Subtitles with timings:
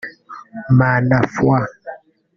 [0.77, 1.55] Manafwa